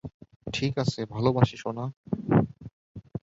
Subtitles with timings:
[0.47, 1.85] ঠিক আছে ভালোবাসি সোনা!